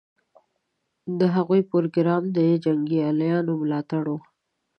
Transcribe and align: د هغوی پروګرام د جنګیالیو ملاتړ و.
د 1.19 1.21
هغوی 1.35 1.61
پروګرام 1.71 2.23
د 2.35 2.37
جنګیالیو 2.63 3.51
ملاتړ 3.61 4.03
و. 4.13 4.17